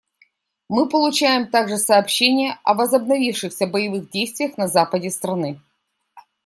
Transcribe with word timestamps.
Мы 0.67 0.89
получаем 0.89 1.47
также 1.51 1.77
сообщения 1.77 2.59
о 2.63 2.73
возобновившихся 2.73 3.67
боевых 3.67 4.09
действиях 4.09 4.57
на 4.57 4.67
западе 4.67 5.11
страны. 5.11 5.61